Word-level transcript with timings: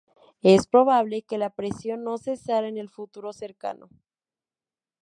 Es 0.41 0.65
probable 0.65 1.21
que 1.21 1.37
la 1.37 1.51
presión 1.51 2.03
no 2.03 2.17
cesará 2.17 2.67
en 2.67 2.77
el 2.79 2.89
futuro 2.89 3.33
cercano. 3.33 3.87